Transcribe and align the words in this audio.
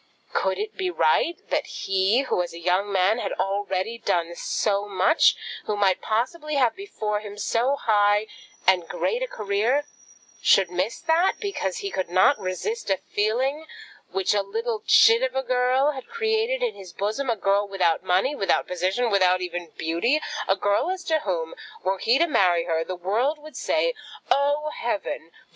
Could 0.33 0.57
it 0.57 0.75
be 0.75 0.89
right 0.89 1.37
that 1.49 1.67
he 1.67 2.21
who, 2.21 2.41
as 2.41 2.53
a 2.55 2.59
young 2.59 2.91
man, 2.91 3.19
had 3.19 3.33
already 3.33 3.99
done 3.99 4.33
so 4.35 4.87
much, 4.87 5.35
who 5.67 5.77
might 5.77 6.01
possibly 6.01 6.55
have 6.55 6.75
before 6.75 7.19
him 7.19 7.37
so 7.37 7.75
high 7.75 8.25
and 8.65 8.87
great 8.89 9.21
a 9.21 9.27
career, 9.27 9.85
should 10.41 10.71
miss 10.71 10.99
that, 11.01 11.33
because 11.39 11.77
he 11.85 11.91
could 11.91 12.09
not 12.09 12.39
resist 12.39 12.89
a 12.89 12.97
feeling 13.11 13.67
which 14.09 14.33
a 14.33 14.41
little 14.41 14.81
chit 14.87 15.21
of 15.21 15.35
a 15.35 15.43
girl 15.43 15.91
had 15.91 16.07
created 16.07 16.63
in 16.63 16.73
his 16.73 16.91
bosom, 16.93 17.29
a 17.29 17.35
girl 17.35 17.67
without 17.67 18.01
money, 18.01 18.33
without 18.33 18.65
position, 18.65 19.11
without 19.11 19.39
even 19.39 19.69
beauty; 19.77 20.19
a 20.47 20.55
girl 20.55 20.89
as 20.89 21.03
to 21.03 21.19
whom, 21.19 21.53
were 21.83 21.99
he 21.99 22.17
to 22.17 22.25
marry 22.25 22.63
her, 22.63 22.83
the 22.83 22.95
world 22.95 23.37
would 23.37 23.55
say, 23.55 23.93
"Oh, 24.31 24.71
heaven! 24.75 25.29